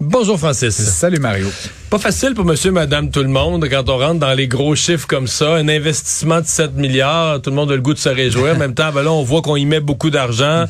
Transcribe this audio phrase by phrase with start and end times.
[0.00, 0.74] Bonjour Francis.
[0.76, 1.48] Salut Mario.
[1.90, 5.06] Pas facile pour monsieur, madame, tout le monde quand on rentre dans les gros chiffres
[5.08, 5.56] comme ça.
[5.56, 8.54] Un investissement de 7 milliards, tout le monde a le goût de se réjouir.
[8.54, 10.64] en même temps, ben là, on voit qu'on y met beaucoup d'argent.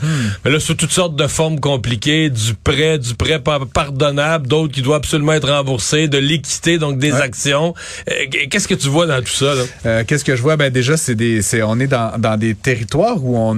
[0.44, 4.82] Mais là, sous toutes sortes de formes compliquées, du prêt, du prêt pardonnable, d'autres qui
[4.82, 7.74] doivent absolument être remboursés, de l'équité, donc des actions.
[8.10, 8.14] Euh,
[8.50, 9.54] Qu'est-ce que tu vois dans tout ça?
[9.54, 9.62] là?
[9.86, 10.56] Euh, Qu'est-ce que je vois?
[10.56, 13.50] Ben déjà, c'est des, c'est, on est dans, dans des territoires où on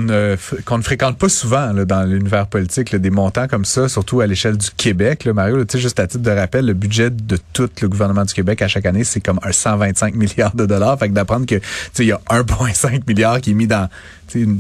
[0.67, 4.21] qu'on ne fréquente pas souvent là, dans l'univers politique, là, des montants comme ça, surtout
[4.21, 5.25] à l'échelle du Québec.
[5.25, 8.25] Là, Mario, tu sais, juste à titre de rappel, le budget de tout le gouvernement
[8.25, 10.99] du Québec à chaque année, c'est comme un 125 milliards de dollars.
[10.99, 11.63] Fait que d'apprendre que tu
[11.93, 13.89] sais, il y a 1,5 milliard qui est mis dans
[14.29, 14.59] tu sais, une,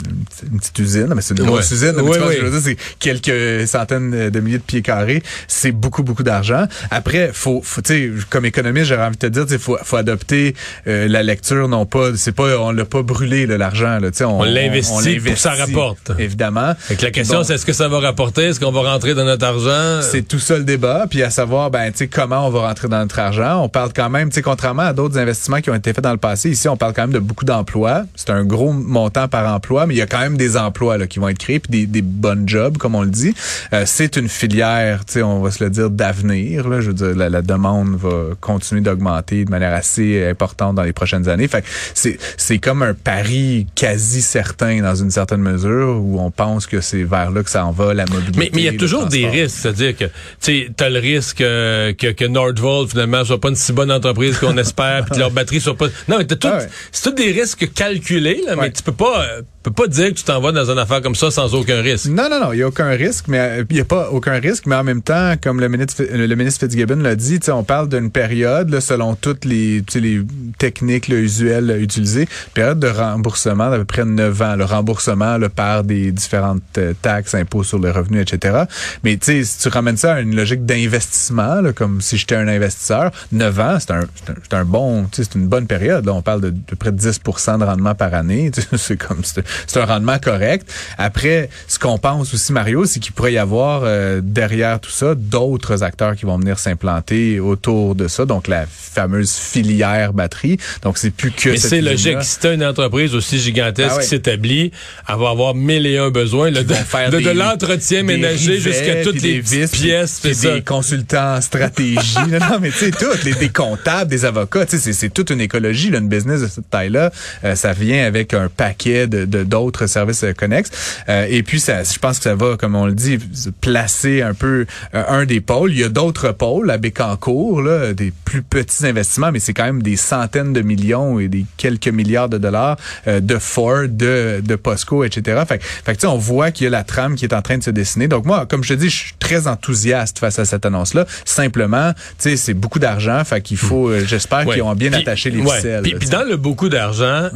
[0.53, 1.77] une- petite usine, mais c'est une grosse Ouais.
[1.77, 2.51] usine.
[2.51, 5.23] dire, c'est quelques centaines de milliers de pieds carrés.
[5.49, 6.67] C'est beaucoup, beaucoup d'argent.
[6.91, 9.79] Après, faut, faut tu sais, comme économiste, j'aurais envie de te dire, tu sais, faut,
[9.83, 10.55] faut adopter
[10.89, 14.25] euh, la lecture, non pas, c'est pas, on l'a pas brûlé l'argent, là, tu sais,
[14.25, 16.13] on, On l'investit pour que ça rapporte.
[16.19, 16.75] évidemment.
[16.79, 18.43] Fait que la question, Bon, c'est est-ce que ça va rapporter?
[18.43, 20.01] Est-ce qu'on va rentrer dans notre argent?
[20.03, 22.89] c'est tout ça le débat, puis à savoir, ben, tu sais, comment on va rentrer
[22.89, 23.63] dans notre argent.
[23.63, 26.13] On parle quand même, tu sais, contrairement à d'autres investissements qui ont été faits dans
[26.13, 28.05] le passé, ici, on parle quand même de beaucoup d'emplois.
[28.15, 31.07] C'est un gros montant par emploi, mais il y a quand même des emplois là,
[31.07, 33.35] qui vont être créés, puis des, des bonnes jobs, comme on le dit.
[33.73, 36.69] Euh, c'est une filière, tu sais, on va se le dire, d'avenir.
[36.69, 40.83] Là, je veux dire, la, la demande va continuer d'augmenter de manière assez importante dans
[40.83, 41.49] les prochaines années.
[41.49, 46.67] Fait c'est c'est comme un pari quasi certain dans une certaine mesure où on pense
[46.67, 48.39] que c'est vers là que ça en va, la mobilité.
[48.39, 51.41] Mais mais il y a toujours des risques, c'est-à-dire que tu sais, t'as le risque
[51.43, 55.19] euh, que que Nordvolt finalement soit pas une si bonne entreprise qu'on espère, puis que
[55.21, 55.87] leur batterie soit pas.
[56.09, 56.69] Non, mais t'as tout, Ah ouais.
[56.91, 60.15] c'est tous des risques calculés, là, mais tu peux pas, euh, peux pas dire que
[60.15, 62.07] tu t'en vas dans une affaire comme ça sans aucun risque.
[62.07, 64.67] Non, non, non, il n'y a aucun risque, mais euh, il a pas aucun risque,
[64.67, 68.11] mais en même temps, comme le ministre, le ministre Fitzgibbon l'a dit, on parle d'une
[68.11, 70.23] période, là, selon toutes les, les
[70.59, 75.39] techniques là, usuelles là, utilisées, période de remboursement d'à peu près 9 ans, le remboursement
[75.55, 78.65] par des différentes euh, taxes, impôts sur le revenu, etc.
[79.05, 83.61] Mais si tu ramènes ça à une logique d'investissement, comme si j'étais un investisseur, 9
[83.61, 86.09] ans, c'est un, un, un bon, c'est une bonne période.
[86.09, 87.21] On parle de, de près de 10
[87.59, 88.51] de rendement par année.
[88.77, 89.23] C'est comme
[89.67, 90.71] c'est un rendement correct.
[90.99, 95.15] Après, ce qu'on pense aussi, Mario, c'est qu'il pourrait y avoir euh, derrière tout ça
[95.15, 98.25] d'autres acteurs qui vont venir s'implanter autour de ça.
[98.25, 100.59] Donc la fameuse filière batterie.
[100.83, 102.23] Donc c'est plus que Mais c'est logique.
[102.23, 104.03] Si une entreprise aussi gigantesque Ah ouais.
[104.03, 104.73] qui s'établit,
[105.09, 109.23] elle va avoir mille et un besoins là, de, de, de l'entretien ménager jusqu'à toutes
[109.23, 110.21] les vis, pièces.
[110.23, 112.17] puis des consultants en stratégie.
[112.29, 115.09] non, non, mais tu sais, toutes, les, des comptables, des avocats, tu sais, c'est- c'est
[115.11, 117.11] toute une écologie, là, une business de cette taille-là.
[117.45, 120.71] Euh, ça vient avec un paquet de de- d'autres services euh, connexes.
[121.09, 123.19] Euh, et puis, ça, je pense que ça va, comme on le dit,
[123.61, 125.73] placer un peu euh, un des pôles.
[125.73, 129.65] Il y a d'autres pôles, à Bécancourt, là, des plus petits investissements, mais c'est quand
[129.65, 132.77] même des centaines de millions et des quelques milliards de dollars
[133.07, 135.43] euh, de Ford, de, de POSCO, etc.
[135.47, 137.59] Fait, que- fait que, on voit qu'il y a la trame qui est en train
[137.59, 138.09] de se dessiner.
[138.09, 141.07] Donc moi, comme je te dis, je suis très enthousiaste face à cette annonce-là.
[141.25, 143.23] Simplement, tu sais, c'est beaucoup d'argent.
[143.25, 144.55] Fait qu'il faut, euh, j'espère Ouais.
[144.55, 145.57] qu'ils ont bien attaché les ouais.
[145.57, 145.83] ficelles.
[145.83, 147.29] Puis, dans le beaucoup d'argent,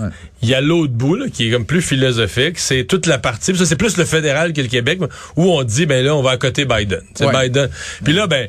[0.43, 2.59] il y a l'autre bout là, qui est comme plus philosophique.
[2.59, 3.55] C'est toute la partie.
[3.57, 5.01] Ça, c'est plus le fédéral que le Québec,
[5.37, 7.01] où on dit, ben là, on va à côté Biden.
[7.15, 7.45] C'est Ouais.
[7.49, 7.69] Biden.
[8.05, 8.49] Puis là, ben.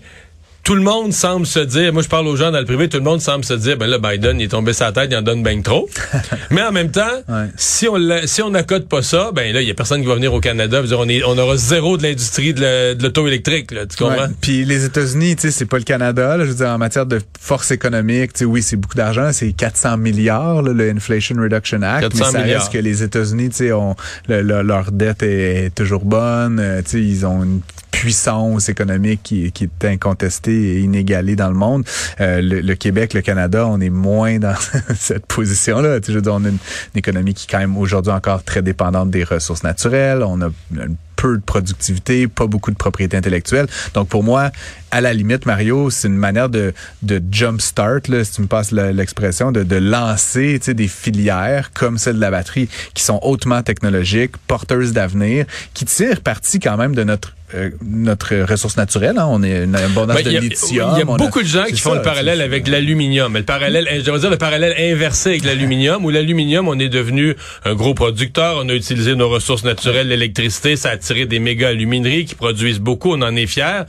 [0.67, 2.97] Tout le monde semble se dire, moi je parle aux gens dans le privé, tout
[2.97, 5.21] le monde semble se dire, ben là Biden il est tombé sa tête, il en
[5.21, 5.87] donne bien trop.
[6.51, 7.45] Mais en même temps, Ouais.
[7.55, 7.95] si on
[8.25, 10.41] si on n'accote pas ça, ben là il y a personne qui va venir au
[10.41, 13.85] Canada, dire on est on aura zéro de l'industrie de la- de l'auto électrique, là,
[13.85, 14.27] tu comprends?
[14.41, 16.35] Puis les États-Unis, tu sais, c'est pas le Canada.
[16.35, 19.29] Là, je veux dire, en matière de force économique, tu sais, oui, c'est beaucoup d'argent,
[19.31, 22.59] c'est 400 milliards là, le Inflation Reduction Act, 400 mais ça milliards.
[22.63, 23.95] reste que les États-Unis, tu sais, ont
[24.27, 26.59] le- le- leur dette est, est toujours bonne.
[26.59, 27.61] euh, tu sais, ils ont une
[27.91, 31.83] puissance économique qui, qui est incontestée et inégalée dans le monde.
[32.19, 34.55] Euh, le, le Québec, le Canada, on est moins dans
[34.95, 35.99] cette position-là.
[36.05, 36.59] Je veux on a une, une
[36.95, 40.23] économie qui est quand même aujourd'hui encore très dépendante des ressources naturelles.
[40.23, 43.67] On a une peu de productivité, pas beaucoup de propriété intellectuelle.
[43.93, 44.51] Donc pour moi,
[44.91, 48.47] à la limite, Mario, c'est une manière de, de jump start, là, si tu me
[48.47, 53.61] passes l'expression, de, de lancer des filières comme celle de la batterie qui sont hautement
[53.63, 59.17] technologiques, porteuses d'avenir, qui tirent parti quand même de notre euh, notre ressource naturelle.
[59.17, 59.25] Hein.
[59.29, 60.89] On est une abondance Ben, de a, lithium.
[60.95, 63.33] il y a beaucoup de gens qui font ça, le parallèle avec l'aluminium.
[63.33, 67.37] Le parallèle, je vais dire le parallèle inversé avec l'aluminium, où l'aluminium, on est devenu
[67.63, 72.25] un gros producteur, on a utilisé nos ressources naturelles, l'électricité, ça a des méga alumineries
[72.25, 73.83] qui produisent beaucoup, on en est fiers.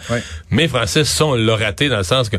[0.50, 2.36] Mais Francis, ça, on l'a raté dans le sens que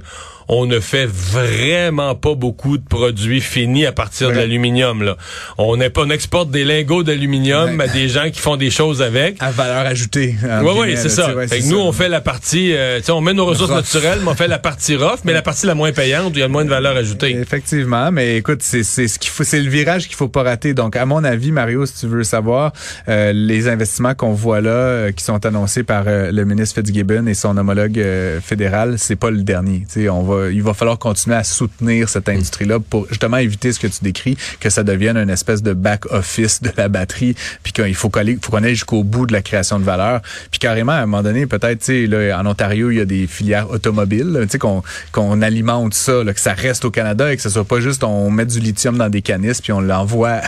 [0.50, 5.04] on ne fait vraiment pas beaucoup de produits finis à partir de l'aluminium.
[5.04, 5.18] Là,
[5.58, 9.02] on n'est pas, on exporte des lingots d'aluminium à des gens qui font des choses
[9.02, 9.38] avec.
[9.40, 10.36] À valeur ajoutée.
[10.64, 11.30] Oui, oui, c'est ça.
[11.48, 14.36] fait que nous, on fait la partie, euh, on met nos ressources naturelles, mais on
[14.36, 16.52] fait la partie rough, mais la partie la moins payante où il y a le
[16.52, 17.32] moins de valeur ajoutée.
[17.32, 20.74] Effectivement, mais écoute, c'est ce qu'il faut, c'est le virage qu'il faut pas rater.
[20.74, 22.74] Donc, à mon avis, Mario, si tu veux savoir,
[23.08, 27.28] euh, les investissements qu'on voit là, euh, qui sont annoncés par euh, le ministre Fitzgibbon
[27.28, 28.02] et son homologue
[28.42, 29.86] fédéral, c'est pas le dernier.
[29.88, 33.80] sais, on va, il va falloir continuer à soutenir cette industrie-là pour justement éviter ce
[33.80, 37.96] que tu décris, que ça devienne une espèce de back-office de la batterie, puis qu'il
[37.96, 40.22] faut qu'on faut qu'on aille jusqu'au bout de la création de valeur.
[40.52, 43.28] Puis carrément, à un moment donné, peut-être, tu sais, en Ontario, il y a des
[43.28, 47.36] filières automobiles, tu sais, qu'on qu'on alimente ça, là, que ça reste au Canada et
[47.36, 50.42] que ce soit pas juste on met du lithium dans des canisses puis on l'envoie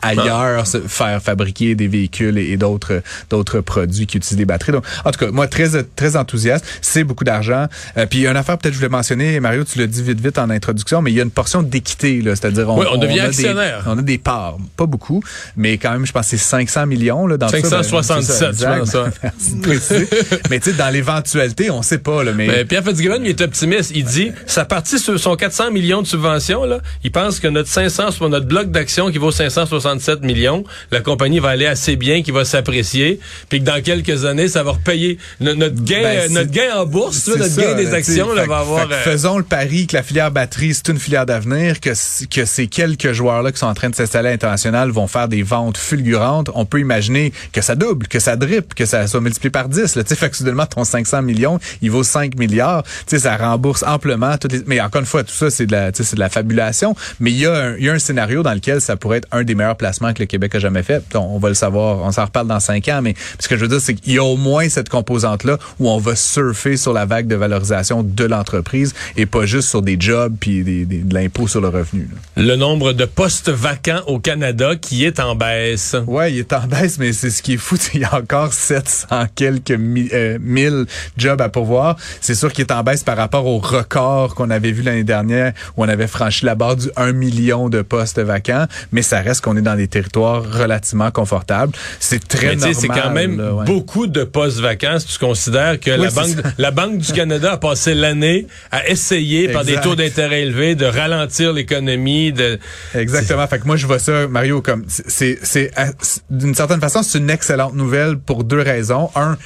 [0.00, 4.72] ailleurs faire fabriquer des véhicules et, d'autres d'autres produits qui utilisent des batteries.
[4.72, 6.64] Donc, en tout cas, moi très très enthousiaste.
[6.80, 7.66] C'est beaucoup d'argent.
[7.96, 10.02] Euh, puis il y a une affaire peut-être je voulais mentionner, Mario, tu l'as dit
[10.02, 12.96] vite vite en introduction, mais il y a une portion d'équité là, c'est-à-dire on, on
[12.96, 13.84] devient actionnaire.
[13.86, 15.22] on a des parts, pas beaucoup,
[15.56, 18.68] mais quand même, je pense que c'est 500 millions là dans 567, ça.
[18.68, 19.06] Ben, ça.
[20.50, 22.32] mais tu sais, dans l'éventualité, on sait pas là.
[22.32, 23.92] Mais, mais Pierre Fitzgibbon, il est optimiste.
[23.94, 27.68] Il dit, sa partie sur son 400 millions de subventions là, il pense que notre
[27.68, 31.96] 500 sur notre bloc d'action qui vaut 500 67 millions, la compagnie va aller assez
[31.96, 36.32] bien, qui va s'apprécier, puis que dans quelques années, ça va repayer notre gain, ben,
[36.32, 38.90] notre gain en bourse, notre gain des actions, là, va avoir.
[38.90, 41.92] Euh, faisons le pari que la filière batterie, c'est une filière d'avenir, que
[42.26, 45.42] que ces quelques joueurs-là qui sont en train de s'installer à l'international vont faire des
[45.42, 46.50] ventes fulgurantes.
[46.54, 49.96] On peut imaginer que ça double, que ça drippe, que ça soit multiplié par 10.
[49.96, 52.84] Là, fait que soudainement, ton 500 millions, il vaut 5 milliards.
[53.06, 54.36] sais, ça rembourse amplement.
[54.38, 54.62] Toutes les...
[54.66, 56.94] Mais encore une fois, tout ça, c'est de la, c'est de la fabulation.
[57.20, 59.28] Mais il y a un, il y a un scénario dans lequel ça pourrait être
[59.32, 61.02] un des meilleurs placement que le Québec a jamais fait.
[61.14, 63.68] On, va le savoir, on s'en reparle dans cinq ans, mais ce que je veux
[63.68, 67.06] dire, c'est qu'il y a au moins cette composante-là où on va surfer sur la
[67.06, 71.60] vague de valorisation de l'entreprise et pas juste sur des jobs puis de l'impôt sur
[71.60, 72.08] le revenu.
[72.36, 75.96] Le nombre de postes vacants au Canada qui est en baisse.
[76.06, 77.76] Ouais, il est en baisse, mais c'est ce qui est fou.
[77.94, 80.86] Il y a encore 700 quelques euh, mille
[81.16, 81.96] jobs à pourvoir.
[82.20, 85.52] C'est sûr qu'il est en baisse par rapport au record qu'on avait vu l'année dernière
[85.76, 89.42] où on avait franchi la barre du 1 million de postes vacants, mais ça reste
[89.42, 91.72] qu'on est dans des territoires relativement confortables.
[92.00, 92.74] C'est très normal.
[92.74, 94.98] C'est quand même beaucoup de postes vacants.
[95.06, 99.64] tu considères que la, banque, la Banque du Canada a passé l'année à essayer, par
[99.64, 102.32] des taux d'intérêt élevés, de ralentir l'économie.
[102.32, 102.58] De...
[102.94, 103.46] Exactement.
[103.46, 105.38] Fait que moi, je vois ça, Mario, comme c'est
[106.30, 109.10] d'une certaine façon, c'est une excellente nouvelle pour deux raisons.
[109.14, 109.36] Un,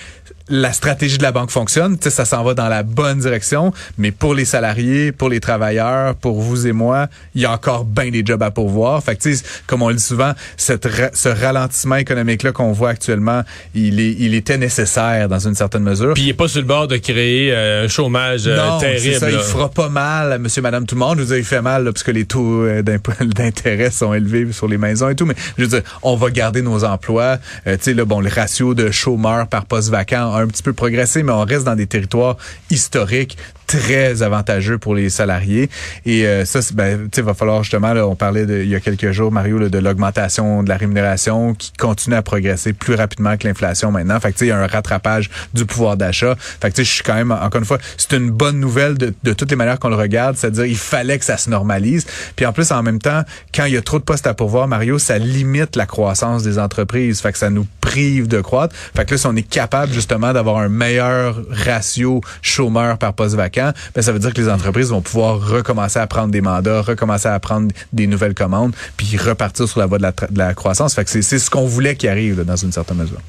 [0.49, 4.35] la stratégie de la banque fonctionne, ça s'en va dans la bonne direction, mais pour
[4.35, 8.25] les salariés, pour les travailleurs, pour vous et moi, il y a encore bien des
[8.25, 9.03] jobs à pourvoir.
[9.03, 9.29] Fait que,
[9.67, 13.43] comme on le dit souvent, cette ce ralentissement économique-là qu'on voit actuellement,
[13.75, 16.15] il, est, il était nécessaire dans une certaine mesure.
[16.15, 19.17] Puis il est pas sur le bord de créer euh, un chômage euh, non, terrible.
[19.17, 21.19] Ça, il fera pas mal à monsieur, madame, tout le monde.
[21.19, 22.83] Je veux dire, il fait mal parce que les taux euh,
[23.21, 26.63] d'intérêt sont élevés sur les maisons et tout, mais je veux dire, on va garder
[26.63, 27.39] nos emplois.
[27.65, 31.23] tu sais, là, bon, le ratio de chômeurs par poste vacant un petit peu progressé,
[31.23, 32.37] mais on reste dans des territoires
[32.71, 33.37] historiques
[33.67, 35.69] très avantageux pour les salariés.
[36.05, 38.81] Et euh, ça, ben, tu va falloir justement, là, on parlait de, il y a
[38.81, 43.47] quelques jours, Mario, de l'augmentation de la rémunération qui continue à progresser plus rapidement que
[43.47, 44.19] l'inflation maintenant.
[44.21, 46.37] Fait que, il y a un rattrapage du pouvoir d'achat.
[46.39, 49.33] Fait que, je suis quand même, encore une fois, c'est une bonne nouvelle de, de
[49.33, 50.37] toutes les manières qu'on le regarde.
[50.37, 52.07] C'est-à-dire, il fallait que ça se normalise.
[52.37, 53.23] Puis en plus, en même temps,
[53.55, 56.59] quand il y a trop de postes à pourvoir, Mario, ça limite la croissance des
[56.59, 57.21] entreprises.
[57.21, 58.75] Fait que ça nous prive de croître.
[58.95, 63.35] Fait que là, si on est capable justement d'avoir un meilleur ratio chômeur par poste
[63.35, 63.56] vacant,
[63.95, 67.29] ben, ça veut dire que les entreprises vont pouvoir recommencer à prendre des mandats, recommencer
[67.29, 70.99] à prendre des nouvelles commandes, puis repartir sur la voie de la, croissance.
[71.07, 73.21] C'est ce qu'on voulait qui arrive dans une certaine mesure.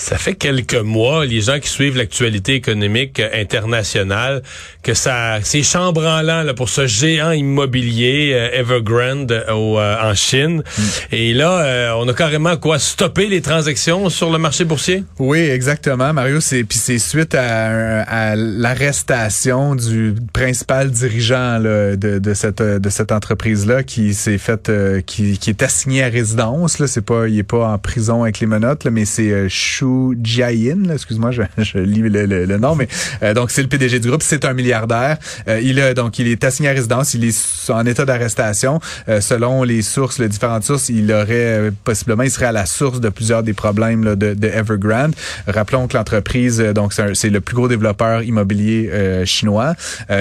[0.00, 4.42] Ça fait quelques mois, les gens qui suivent l'actualité économique internationale,
[4.82, 10.62] que ça, c'est chambranlant là, pour ce géant immobilier euh, Evergrande euh, euh, en Chine.
[10.62, 10.82] Mm.
[11.12, 15.04] Et là, on a carrément quoi stoppé les transactions sur le marché boursier?
[15.18, 16.40] Oui, exactement, Mario.
[16.40, 22.88] C'est puis c'est suite à, à l'arrestation du principal dirigeant là, de, de, cette de
[22.88, 24.72] cette entreprise là qui s'est fait
[25.04, 26.78] qui, qui est assigné à résidence.
[26.78, 29.89] Là, c'est pas il est pas en prison avec les menottes, là, mais c'est Shu
[30.22, 32.88] Jiayin, excuse-moi, je, je, lis le, le, nom, mais
[33.22, 35.18] euh, donc c'est le PDG du groupe, c'est un milliardaire.
[35.48, 38.80] Euh, il a donc il est assigné à résidence, il est en état d'arrestation.
[39.08, 43.00] Euh, selon les sources, les différentes sources, il aurait possiblement, il serait à la source
[43.00, 45.14] de plusieurs des problèmes là, de, de, Evergrande.
[45.46, 48.90] Rappelons que l'entreprise, donc c'est le plus gros développeur immobilier
[49.24, 49.74] chinois.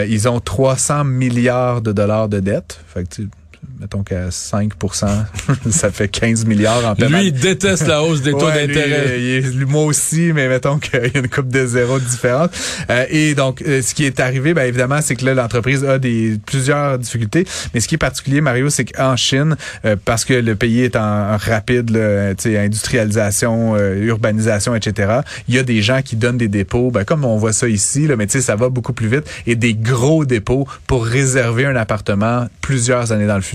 [0.07, 2.79] ils ont 300 milliards de dollars de dettes.
[3.79, 5.07] Mettons qu'à 5%
[5.69, 7.17] ça fait 15 milliards en paiement.
[7.19, 9.21] Lui, il déteste la hausse des taux Ouais, d'intérêt.
[9.21, 12.51] il- moi aussi, mais mettons qu'il y a une coupe de zéro différente.
[12.89, 15.97] Euh, et donc, euh, ce qui est arrivé, ben, évidemment, c'est que là, l'entreprise a
[15.99, 17.45] des plusieurs difficultés.
[17.73, 20.95] Mais ce qui est particulier, Mario, c'est qu'en Chine, euh, parce que le pays est
[20.95, 22.33] en, en rapide là,
[22.89, 27.23] industrialisation, euh, urbanisation, etc., il y a des gens qui donnent des dépôts, ben, comme
[27.25, 29.73] on voit ça ici, là, mais tu sais, ça va beaucoup plus vite, et des
[29.73, 33.48] gros dépôts pour réserver un appartement plusieurs années dans le futur.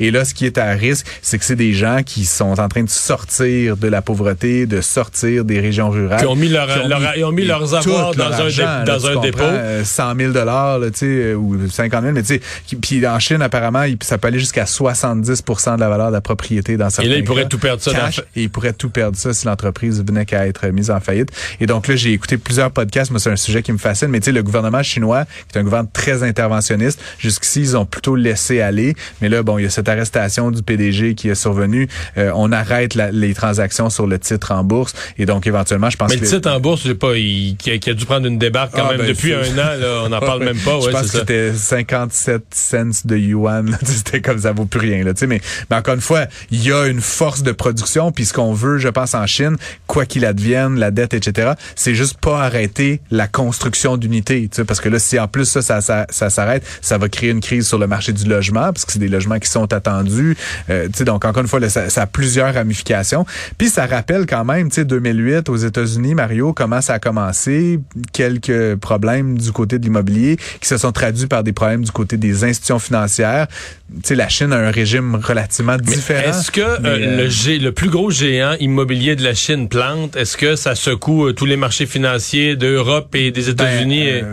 [0.00, 2.68] Et là, ce qui est à risque, c'est que c'est des gens qui sont en
[2.68, 6.20] train de sortir de la pauvreté, de sortir des régions rurales.
[6.20, 8.32] Qui ont mis, leur, qui ont leur- mis- ils ont mis leurs avoirs dans un,
[8.32, 9.38] argent, là, dans tu un dépôt.
[9.42, 13.18] euh, 100 000 dollars, tu sais, euh, ou 50 000, mais tu sais, puis en
[13.18, 17.08] Chine, apparemment, ça peut aller jusqu'à 70% de la valeur de la propriété dans certains
[17.08, 19.46] Et là, ils pourraient tout perdre ça Cash, et ils pourraient tout perdre ça si
[19.46, 21.30] l'entreprise venait qu'à être mise en faillite.
[21.60, 24.20] Et donc là, j'ai écouté plusieurs podcasts, moi, c'est un sujet qui me fascine, mais
[24.20, 28.16] tu sais, le gouvernement chinois, qui est un gouvernement très interventionniste, jusqu'ici, ils ont plutôt
[28.16, 31.88] laissé aller, mais là, bon, il y a cette arrestation du PDG qui est survenue.
[32.16, 35.96] Euh, on arrête la- les transactions sur le titre en bourse, et donc éventuellement, je
[35.96, 36.22] pense Mais que...
[36.24, 38.38] le titre en bourse, je sais pas, il, qui, a, qui a dû prendre une
[38.38, 39.76] débarque quand Ah, même ben, depuis un an.
[39.78, 40.78] Là, on n'en parle même pas.
[40.80, 43.76] je Ouais, pense c'est que c'était 57 cents de yuan.
[43.84, 45.04] C'était comme ça vaut plus rien.
[45.04, 48.12] Là, tu sais, mais, mais encore une fois, il y a une force de production.
[48.12, 49.56] Puis ce qu'on veut, je pense, en Chine,
[49.86, 54.48] quoi qu'il advienne, la dette, etc., c'est juste pas arrêter la construction d'unités.
[54.50, 57.08] tu sais, Parce que là, si en plus ça, ça, ça, ça s'arrête, ça va
[57.08, 59.72] créer une crise sur le marché du logement, parce que c'est des logements qui sont
[59.72, 60.36] attendus.
[60.70, 63.26] Euh, tu sais, donc, encore une fois, là, ça, ça a plusieurs ramifications.
[63.58, 67.80] Puis ça rappelle quand même, tu sais, 2008 aux États-Unis, Mario, comment ça a commencé,
[68.12, 72.16] quelques problèmes du côté de l'immobilier qui se sont traduits par des problèmes du côté
[72.16, 73.46] des institutions financières.
[73.48, 76.30] Tu sais, la Chine a un régime relativement Mais différent.
[76.30, 79.68] Est-ce que euh, mais, euh, le, gé- le plus gros géant immobilier de la Chine
[79.68, 80.14] plante?
[80.16, 84.06] Est-ce que ça secoue euh, tous les marchés financiers d'Europe et des ben, États-Unis?
[84.08, 84.24] et-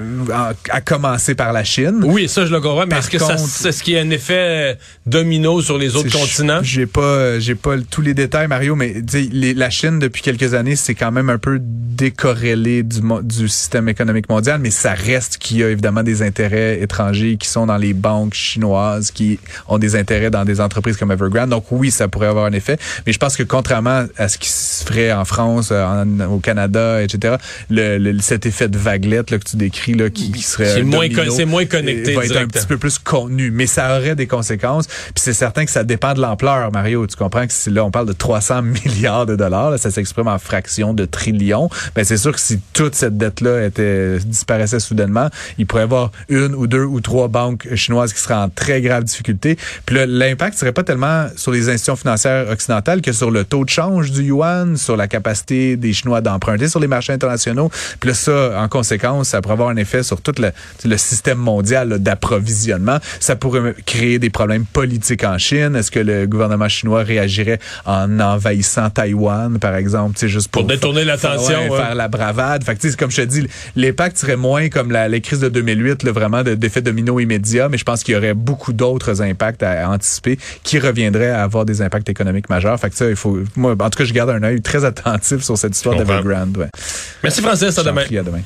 [0.70, 2.02] à, commencer par la Chine.
[2.04, 4.02] Oui, ça je le comprends, mais Par est-ce que ça, contre- est-ce qu'il y a
[4.02, 4.75] un effet
[5.06, 6.60] domino sur les autres continents?
[6.64, 8.96] J'ai pas, euh, j'ai pas tous les détails, Mario, mais
[9.32, 13.90] les- la Chine depuis quelques années, c'est quand même un peu décorrélé du, du système
[13.90, 17.78] économique mondial, mais ça reste qu'il y a évidemment des intérêts étrangers qui sont dans
[17.78, 21.50] les banques chinoises, qui ont des intérêts dans des entreprises comme Evergrande.
[21.50, 24.50] Donc oui, ça pourrait avoir un effet, mais je pense que contrairement à ce qui
[24.50, 27.36] se ferait en France, en- au Canada, etc.,
[27.70, 30.82] le, le- cet effet de vaguelette là, que tu décris là, qui, qui serait C'est
[30.82, 33.98] un moins con- moins connecté euh, va être un petit peu plus contenu, mais ça
[33.98, 34.65] aurait des conséquences.
[34.66, 37.06] Puis c'est certain que ça dépend de l'ampleur, Mario.
[37.08, 40.40] Tu comprends que si là on parle de 300 milliards de dollars, ça s'exprime en
[40.40, 41.70] fractions de trillions.
[41.96, 46.12] Ben c'est sûr que si toute cette dette-là était disparaissait soudainement, il pourrait y avoir
[46.30, 49.58] une ou deux ou trois banques chinoises qui seraient en très grave difficulté.
[49.86, 53.70] Puis l'impact serait pas tellement sur les institutions financières occidentales que sur le taux de
[53.70, 57.70] change du yuan, sur la capacité des Chinois d'emprunter sur les marchés internationaux.
[58.00, 60.52] Puis là, ça, en conséquence, ça pourrait avoir un effet sur tout le,
[60.84, 63.00] le système mondial d'approvisionnement.
[63.20, 65.76] Ça pourrait créer des problèmes politiques en Chine?
[65.76, 71.04] Est-ce que le gouvernement chinois réagirait en envahissant Taïwan, par exemple, juste pour, Pour détourner
[71.04, 71.78] l'attention, ouais, ouais.
[71.78, 72.64] faire la bravade?
[72.64, 76.04] Fait que, comme je te dis, l'impact serait moins comme la, les crises de 2008,
[76.04, 79.64] là, vraiment de- d'effet domino immédiat, mais je pense qu'il y aurait beaucoup d'autres impacts
[79.64, 82.80] à, à anticiper qui reviendraient à avoir des impacts économiques majeurs.
[82.80, 85.42] Fait que ça, il faut, moi, en tout cas, je garde un œil très attentif
[85.44, 86.58] sur cette histoire d'Evergrande.
[86.58, 86.68] Ouais.
[87.24, 88.04] Merci Francis, à demain.
[88.04, 88.42] prie, à demain.